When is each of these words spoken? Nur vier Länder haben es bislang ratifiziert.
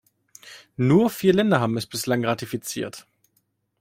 Nur 0.77 1.11
vier 1.11 1.31
Länder 1.35 1.59
haben 1.59 1.77
es 1.77 1.85
bislang 1.85 2.25
ratifiziert. 2.25 3.05